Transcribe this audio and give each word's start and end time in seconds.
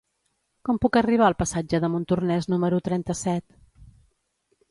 Com 0.67 0.79
puc 0.85 0.97
arribar 1.01 1.25
al 1.27 1.35
passatge 1.41 1.81
de 1.83 1.91
Montornès 1.95 2.49
número 2.53 2.81
trenta-set? 2.87 3.47